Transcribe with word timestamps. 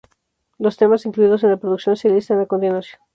Los 0.57 0.77
temas 0.77 1.05
incluidos 1.05 1.43
en 1.43 1.51
la 1.51 1.57
producción 1.57 1.95
se 1.95 2.09
listan 2.09 2.39
a 2.39 2.47
continuación:. 2.47 2.99